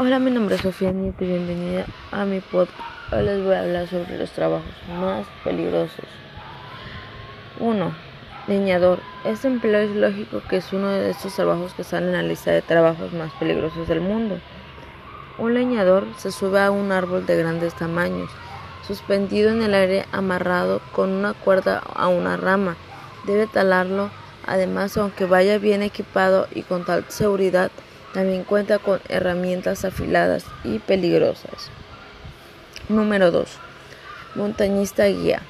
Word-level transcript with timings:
Hola, 0.00 0.20
mi 0.20 0.30
nombre 0.30 0.54
es 0.54 0.60
Sofía 0.60 0.92
Nieto 0.92 1.24
y 1.24 1.26
bienvenida 1.26 1.84
a 2.12 2.24
mi 2.24 2.38
podcast. 2.38 2.78
Hoy 3.10 3.24
les 3.24 3.44
voy 3.44 3.56
a 3.56 3.62
hablar 3.62 3.88
sobre 3.88 4.16
los 4.16 4.30
trabajos 4.30 4.70
más 4.96 5.26
peligrosos. 5.42 6.04
1. 7.58 7.92
Leñador. 8.46 9.00
Este 9.24 9.48
empleo 9.48 9.80
es 9.80 9.90
lógico 9.90 10.40
que 10.48 10.58
es 10.58 10.72
uno 10.72 10.88
de 10.88 11.10
estos 11.10 11.34
trabajos 11.34 11.74
que 11.74 11.82
salen 11.82 12.10
en 12.10 12.14
la 12.14 12.22
lista 12.22 12.52
de 12.52 12.62
trabajos 12.62 13.12
más 13.12 13.32
peligrosos 13.40 13.88
del 13.88 14.00
mundo. 14.00 14.38
Un 15.36 15.54
leñador 15.54 16.06
se 16.16 16.30
sube 16.30 16.60
a 16.60 16.70
un 16.70 16.92
árbol 16.92 17.26
de 17.26 17.36
grandes 17.36 17.74
tamaños, 17.74 18.30
suspendido 18.86 19.50
en 19.50 19.62
el 19.62 19.74
aire 19.74 20.04
amarrado 20.12 20.80
con 20.92 21.10
una 21.10 21.34
cuerda 21.34 21.82
a 21.96 22.06
una 22.06 22.36
rama. 22.36 22.76
Debe 23.26 23.48
talarlo, 23.48 24.10
además 24.46 24.96
aunque 24.96 25.24
vaya 25.24 25.58
bien 25.58 25.82
equipado 25.82 26.46
y 26.54 26.62
con 26.62 26.84
tal 26.84 27.04
seguridad, 27.08 27.72
también 28.12 28.44
cuenta 28.44 28.78
con 28.78 29.00
herramientas 29.08 29.84
afiladas 29.84 30.44
y 30.64 30.78
peligrosas. 30.78 31.70
Número 32.88 33.30
2. 33.30 33.48
Montañista 34.34 35.06
guía. 35.06 35.42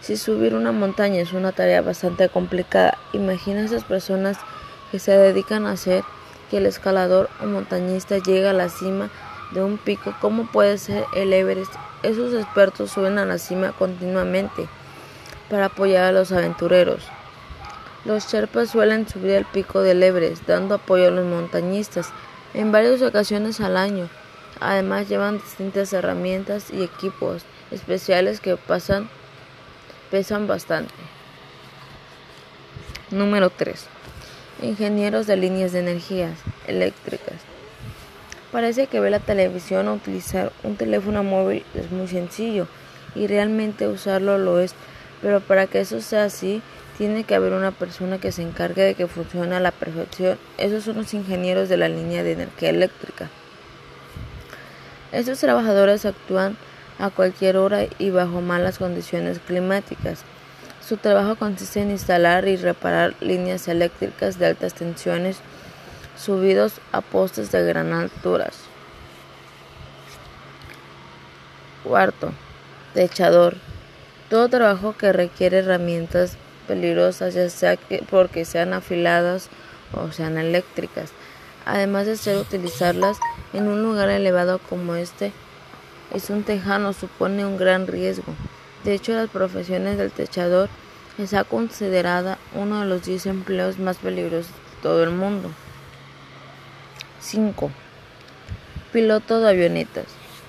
Si 0.00 0.16
subir 0.16 0.54
una 0.54 0.72
montaña 0.72 1.20
es 1.20 1.32
una 1.32 1.52
tarea 1.52 1.82
bastante 1.82 2.28
complicada, 2.28 2.96
imagina 3.12 3.64
esas 3.64 3.84
personas 3.84 4.38
que 4.90 4.98
se 4.98 5.16
dedican 5.16 5.66
a 5.66 5.72
hacer 5.72 6.04
que 6.50 6.58
el 6.58 6.66
escalador 6.66 7.28
o 7.42 7.46
montañista 7.46 8.18
llegue 8.18 8.48
a 8.48 8.52
la 8.52 8.68
cima 8.68 9.10
de 9.52 9.62
un 9.62 9.76
pico 9.78 10.14
como 10.20 10.46
puede 10.46 10.78
ser 10.78 11.04
el 11.14 11.32
Everest. 11.32 11.74
Esos 12.02 12.32
expertos 12.32 12.92
suben 12.92 13.18
a 13.18 13.24
la 13.24 13.38
cima 13.38 13.72
continuamente 13.72 14.68
para 15.50 15.66
apoyar 15.66 16.04
a 16.04 16.12
los 16.12 16.32
aventureros. 16.32 17.02
Los 18.04 18.28
Sherpas 18.30 18.70
suelen 18.70 19.08
subir 19.08 19.32
el 19.32 19.44
pico 19.44 19.82
del 19.82 20.02
Everest, 20.02 20.46
dando 20.46 20.76
apoyo 20.76 21.08
a 21.08 21.10
los 21.10 21.26
montañistas 21.26 22.10
en 22.54 22.70
varias 22.70 23.02
ocasiones 23.02 23.60
al 23.60 23.76
año. 23.76 24.08
Además 24.60 25.08
llevan 25.08 25.38
distintas 25.38 25.92
herramientas 25.92 26.70
y 26.70 26.82
equipos 26.82 27.42
especiales 27.70 28.40
que 28.40 28.56
pasan, 28.56 29.08
pesan 30.10 30.46
bastante. 30.46 30.94
Número 33.10 33.50
3. 33.50 33.86
Ingenieros 34.62 35.26
de 35.26 35.36
líneas 35.36 35.72
de 35.72 35.80
energías 35.80 36.38
eléctricas. 36.66 37.36
Parece 38.52 38.86
que 38.86 39.00
ver 39.00 39.10
la 39.10 39.20
televisión 39.20 39.88
o 39.88 39.94
utilizar 39.94 40.52
un 40.62 40.76
teléfono 40.76 41.22
móvil 41.22 41.64
es 41.74 41.90
muy 41.90 42.08
sencillo 42.08 42.66
y 43.14 43.26
realmente 43.26 43.88
usarlo 43.88 44.38
lo 44.38 44.60
es, 44.60 44.74
pero 45.20 45.40
para 45.40 45.66
que 45.66 45.80
eso 45.80 46.00
sea 46.00 46.24
así 46.24 46.62
tiene 46.98 47.22
que 47.22 47.36
haber 47.36 47.52
una 47.52 47.70
persona 47.70 48.18
que 48.18 48.32
se 48.32 48.42
encargue 48.42 48.82
de 48.82 48.94
que 48.96 49.06
funcione 49.06 49.54
a 49.54 49.60
la 49.60 49.70
perfección. 49.70 50.36
Esos 50.58 50.82
son 50.82 50.96
los 50.96 51.14
ingenieros 51.14 51.68
de 51.68 51.76
la 51.76 51.88
línea 51.88 52.24
de 52.24 52.32
energía 52.32 52.70
eléctrica. 52.70 53.30
Estos 55.12 55.38
trabajadores 55.38 56.04
actúan 56.04 56.56
a 56.98 57.10
cualquier 57.10 57.56
hora 57.56 57.84
y 58.00 58.10
bajo 58.10 58.40
malas 58.40 58.78
condiciones 58.78 59.38
climáticas. 59.38 60.24
Su 60.86 60.96
trabajo 60.96 61.36
consiste 61.36 61.80
en 61.80 61.92
instalar 61.92 62.48
y 62.48 62.56
reparar 62.56 63.14
líneas 63.20 63.68
eléctricas 63.68 64.40
de 64.40 64.46
altas 64.46 64.74
tensiones 64.74 65.38
subidos 66.16 66.80
a 66.90 67.00
postes 67.00 67.52
de 67.52 67.64
gran 67.64 67.92
alturas. 67.92 68.56
Cuarto, 71.84 72.32
techador. 72.92 73.56
Todo 74.28 74.48
trabajo 74.48 74.96
que 74.98 75.12
requiere 75.12 75.58
herramientas 75.58 76.36
peligrosas, 76.68 77.34
ya 77.34 77.50
sea 77.50 77.76
que 77.76 78.04
porque 78.08 78.44
sean 78.44 78.72
afiladas 78.72 79.48
o 79.92 80.12
sean 80.12 80.38
eléctricas. 80.38 81.10
Además 81.64 82.06
de 82.06 82.16
ser 82.16 82.36
utilizarlas 82.36 83.18
en 83.52 83.66
un 83.66 83.82
lugar 83.82 84.08
elevado 84.10 84.58
como 84.58 84.94
este, 84.94 85.32
es 86.14 86.30
un 86.30 86.42
tejano, 86.44 86.92
supone 86.92 87.44
un 87.44 87.56
gran 87.56 87.86
riesgo. 87.86 88.32
De 88.84 88.94
hecho, 88.94 89.12
las 89.12 89.28
profesiones 89.28 89.98
del 89.98 90.12
techador 90.12 90.68
está 91.18 91.44
considerada 91.44 92.38
uno 92.54 92.80
de 92.80 92.86
los 92.86 93.04
10 93.04 93.26
empleos 93.26 93.78
más 93.78 93.96
peligrosos 93.96 94.52
de 94.52 94.82
todo 94.82 95.02
el 95.02 95.10
mundo. 95.10 95.50
5. 97.20 97.70
Piloto 98.92 99.40
de 99.40 99.50
avionetas. 99.50 100.06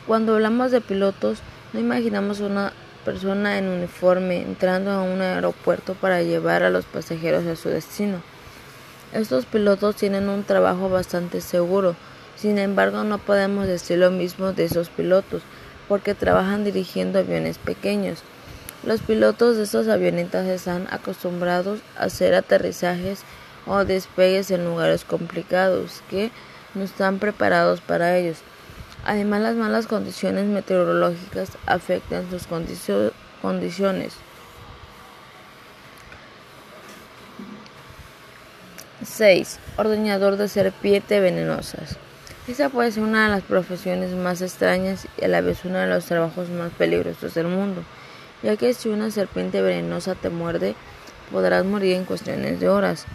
Cuando 0.08 0.36
hablamos 0.36 0.72
de 0.72 0.82
pilotos, 0.82 1.40
no 1.74 1.80
imaginamos 1.80 2.40
una 2.40 2.72
persona 3.10 3.58
en 3.58 3.68
uniforme 3.68 4.40
entrando 4.40 4.92
a 4.92 5.02
un 5.02 5.20
aeropuerto 5.20 5.96
para 5.96 6.22
llevar 6.22 6.62
a 6.62 6.70
los 6.70 6.86
pasajeros 6.86 7.44
a 7.48 7.56
su 7.56 7.70
destino. 7.70 8.22
Estos 9.14 9.48
pilotos 9.48 9.96
tienen 9.96 10.30
un 10.30 10.44
trabajo 10.44 10.90
bastante 10.90 11.42
seguro, 11.42 11.96
sin 12.36 12.60
embargo 12.60 13.04
no 13.04 13.18
podemos 13.18 13.66
decir 13.66 13.98
lo 13.98 14.12
mismo 14.12 14.54
de 14.54 14.66
esos 14.66 14.90
pilotos, 14.90 15.42
porque 15.88 16.14
trabajan 16.14 16.64
dirigiendo 16.64 17.18
aviones 17.18 17.58
pequeños. 17.58 18.22
Los 18.84 19.02
pilotos 19.02 19.58
de 19.58 19.64
estas 19.64 19.88
avionetas 19.88 20.46
están 20.46 20.86
acostumbrados 20.92 21.80
a 21.98 22.04
hacer 22.04 22.36
aterrizajes 22.36 23.24
o 23.66 23.86
despegues 23.86 24.52
en 24.52 24.66
lugares 24.66 25.04
complicados 25.04 26.04
que 26.12 26.30
no 26.76 26.84
están 26.84 27.18
preparados 27.18 27.82
para 27.82 28.16
ellos. 28.20 28.38
Además, 29.10 29.42
las 29.42 29.56
malas 29.56 29.88
condiciones 29.88 30.46
meteorológicas 30.46 31.50
afectan 31.66 32.30
sus 32.30 32.46
condiciones. 32.46 34.14
6. 39.04 39.58
Ordeñador 39.78 40.38
de 40.38 40.48
serpiente 40.48 41.20
venenosas. 41.22 41.98
Esa 42.48 42.70
puede 42.70 42.92
ser 42.92 43.02
una 43.02 43.24
de 43.24 43.32
las 43.32 43.42
profesiones 43.42 44.12
más 44.12 44.44
extrañas 44.44 45.08
y 45.20 45.26
a 45.26 45.28
la 45.28 45.42
vez 45.42 45.66
uno 45.66 45.80
de 45.80 45.88
los 45.88 46.06
trabajos 46.06 46.48
más 46.50 46.72
peligrosos 46.74 47.34
del 47.34 47.48
mundo, 47.48 47.82
ya 48.44 48.58
que 48.58 48.76
si 48.76 48.90
una 48.90 49.10
serpiente 49.10 49.64
venenosa 49.64 50.14
te 50.14 50.30
muerde, 50.30 50.76
podrás 51.32 51.66
morir 51.66 51.96
en 51.96 52.06
cuestiones 52.06 52.60
de 52.60 52.70
horas. 52.70 53.06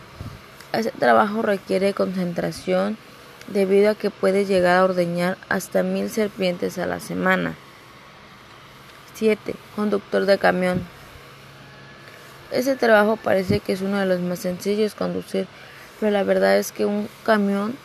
Ese 0.72 0.90
trabajo 0.90 1.42
requiere 1.42 1.94
concentración, 1.94 2.98
debido 3.48 3.90
a 3.90 3.94
que 3.94 4.10
puede 4.10 4.44
llegar 4.44 4.78
a 4.78 4.84
ordeñar 4.84 5.36
hasta 5.48 5.82
mil 5.82 6.10
serpientes 6.10 6.78
a 6.78 6.86
la 6.86 7.00
semana. 7.00 7.54
7. 9.14 9.54
Conductor 9.76 10.26
de 10.26 10.38
camión. 10.38 10.82
Ese 12.50 12.76
trabajo 12.76 13.16
parece 13.16 13.60
que 13.60 13.72
es 13.72 13.80
uno 13.80 13.98
de 13.98 14.06
los 14.06 14.20
más 14.20 14.40
sencillos 14.40 14.94
conducir, 14.94 15.46
pero 15.98 16.12
la 16.12 16.22
verdad 16.22 16.58
es 16.58 16.72
que 16.72 16.84
un 16.84 17.08
camión 17.24 17.76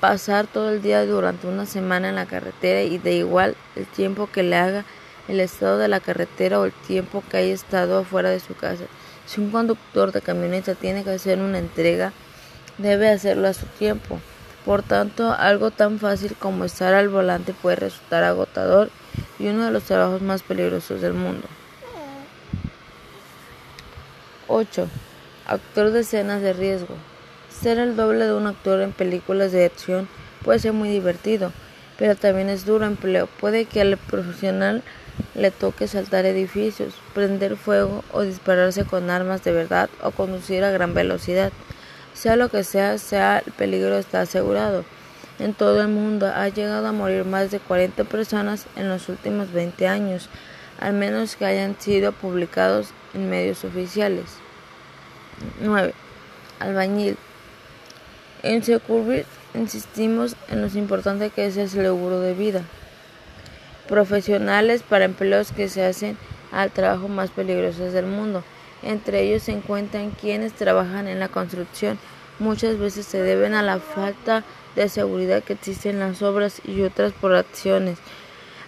pasar 0.00 0.46
todo 0.46 0.70
el 0.70 0.82
día 0.82 1.04
durante 1.04 1.46
una 1.46 1.66
semana 1.66 2.08
en 2.08 2.14
la 2.14 2.26
carretera 2.26 2.82
y 2.82 2.98
de 2.98 3.12
igual 3.12 3.54
el 3.76 3.86
tiempo 3.86 4.28
que 4.32 4.42
le 4.42 4.56
haga 4.56 4.84
el 5.28 5.40
estado 5.40 5.78
de 5.78 5.88
la 5.88 6.00
carretera 6.00 6.58
o 6.58 6.64
el 6.64 6.72
tiempo 6.72 7.22
que 7.30 7.36
haya 7.36 7.54
estado 7.54 7.98
afuera 7.98 8.30
de 8.30 8.40
su 8.40 8.54
casa. 8.54 8.84
Si 9.26 9.40
un 9.40 9.50
conductor 9.50 10.10
de 10.10 10.22
camioneta 10.22 10.74
tiene 10.74 11.04
que 11.04 11.10
hacer 11.10 11.38
una 11.38 11.58
entrega, 11.58 12.12
debe 12.78 13.10
hacerlo 13.10 13.46
a 13.46 13.54
su 13.54 13.66
tiempo. 13.66 14.18
Por 14.64 14.82
tanto, 14.82 15.32
algo 15.32 15.70
tan 15.70 15.98
fácil 15.98 16.36
como 16.38 16.64
estar 16.64 16.94
al 16.94 17.08
volante 17.08 17.54
puede 17.54 17.76
resultar 17.76 18.24
agotador 18.24 18.90
y 19.38 19.48
uno 19.48 19.64
de 19.64 19.70
los 19.70 19.84
trabajos 19.84 20.20
más 20.20 20.42
peligrosos 20.42 21.00
del 21.00 21.14
mundo. 21.14 21.46
8. 24.48 24.88
Actor 25.46 25.90
de 25.92 26.00
escenas 26.00 26.42
de 26.42 26.52
riesgo. 26.52 26.94
Ser 27.48 27.78
el 27.78 27.96
doble 27.96 28.26
de 28.26 28.34
un 28.34 28.46
actor 28.46 28.80
en 28.80 28.92
películas 28.92 29.52
de 29.52 29.64
acción 29.64 30.08
puede 30.44 30.58
ser 30.58 30.72
muy 30.72 30.88
divertido, 30.88 31.52
pero 31.98 32.14
también 32.16 32.48
es 32.48 32.66
duro 32.66 32.84
empleo. 32.84 33.28
Puede 33.40 33.64
que 33.64 33.80
al 33.80 33.96
profesional 33.96 34.82
le 35.34 35.50
toque 35.50 35.88
saltar 35.88 36.26
edificios, 36.26 36.94
prender 37.14 37.56
fuego 37.56 38.04
o 38.12 38.22
dispararse 38.22 38.84
con 38.84 39.08
armas 39.08 39.44
de 39.44 39.52
verdad 39.52 39.88
o 40.02 40.10
conducir 40.10 40.64
a 40.64 40.70
gran 40.70 40.94
velocidad. 40.94 41.52
Sea 42.14 42.36
lo 42.36 42.48
que 42.48 42.64
sea, 42.64 42.98
sea 42.98 43.42
el 43.44 43.52
peligro 43.52 43.96
está 43.98 44.22
asegurado. 44.22 44.84
En 45.38 45.54
todo 45.54 45.80
el 45.80 45.88
mundo 45.88 46.26
ha 46.26 46.48
llegado 46.48 46.86
a 46.86 46.92
morir 46.92 47.24
más 47.24 47.50
de 47.50 47.60
40 47.60 48.04
personas 48.04 48.66
en 48.76 48.88
los 48.88 49.08
últimos 49.08 49.52
20 49.52 49.88
años, 49.88 50.28
al 50.78 50.92
menos 50.92 51.36
que 51.36 51.46
hayan 51.46 51.76
sido 51.78 52.12
publicados 52.12 52.88
en 53.14 53.30
medios 53.30 53.64
oficiales. 53.64 54.26
9. 55.60 55.94
Albañil. 56.58 57.16
En 58.42 58.62
Securbit 58.62 59.26
insistimos 59.54 60.36
en 60.48 60.62
lo 60.62 60.68
importante 60.78 61.30
que 61.30 61.46
es 61.46 61.56
el 61.56 61.70
seguro 61.70 62.20
de 62.20 62.34
vida. 62.34 62.62
Profesionales 63.88 64.82
para 64.82 65.06
empleos 65.06 65.52
que 65.52 65.68
se 65.68 65.84
hacen 65.84 66.16
al 66.52 66.70
trabajo 66.70 67.08
más 67.08 67.30
peligroso 67.30 67.90
del 67.90 68.06
mundo. 68.06 68.42
Entre 68.82 69.22
ellos 69.22 69.42
se 69.42 69.52
encuentran 69.52 70.10
quienes 70.10 70.52
trabajan 70.52 71.06
en 71.06 71.20
la 71.20 71.28
construcción. 71.28 71.98
Muchas 72.38 72.78
veces 72.78 73.06
se 73.06 73.20
deben 73.20 73.54
a 73.54 73.62
la 73.62 73.78
falta 73.78 74.44
de 74.74 74.88
seguridad 74.88 75.42
que 75.42 75.54
existe 75.54 75.90
en 75.90 75.98
las 75.98 76.22
obras 76.22 76.62
y 76.64 76.82
otras 76.82 77.12
por 77.12 77.34
acciones, 77.34 77.98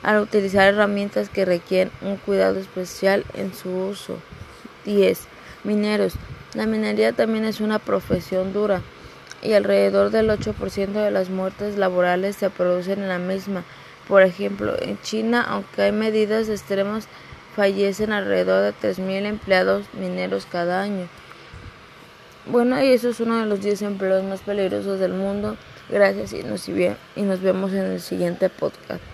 al 0.02 0.20
utilizar 0.20 0.68
herramientas 0.68 1.30
que 1.30 1.44
requieren 1.44 1.92
un 2.02 2.16
cuidado 2.16 2.58
especial 2.58 3.24
en 3.34 3.54
su 3.54 3.70
uso. 3.70 4.18
10. 4.84 5.20
Mineros. 5.64 6.14
La 6.54 6.66
minería 6.66 7.12
también 7.12 7.44
es 7.44 7.60
una 7.60 7.78
profesión 7.78 8.52
dura. 8.52 8.82
y 9.44 9.54
alrededor 9.54 10.10
del 10.10 10.30
8% 10.30 10.92
de 10.92 11.10
las 11.10 11.28
muertes 11.28 11.76
laborales 11.76 12.36
se 12.36 12.48
producen 12.48 13.00
en 13.00 13.08
la 13.08 13.18
misma. 13.18 13.64
Por 14.06 14.22
ejemplo, 14.22 14.80
en 14.80 15.00
China, 15.00 15.44
aunque 15.48 15.82
hay 15.82 15.90
medidas 15.90 16.48
extremas, 16.48 17.08
fallecen 17.54 18.12
alrededor 18.12 18.62
de 18.62 18.94
3.000 18.94 19.26
empleados 19.26 19.86
mineros 19.94 20.46
cada 20.50 20.82
año. 20.82 21.08
Bueno, 22.46 22.82
y 22.82 22.88
eso 22.88 23.10
es 23.10 23.20
uno 23.20 23.38
de 23.38 23.46
los 23.46 23.62
10 23.62 23.82
empleos 23.82 24.24
más 24.24 24.40
peligrosos 24.40 24.98
del 24.98 25.12
mundo. 25.12 25.56
Gracias 25.88 26.32
y 26.32 26.42
nos, 26.42 26.68
y 26.68 27.22
nos 27.22 27.40
vemos 27.40 27.72
en 27.72 27.84
el 27.84 28.00
siguiente 28.00 28.48
podcast. 28.48 29.11